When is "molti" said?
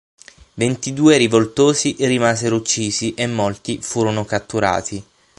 3.27-3.77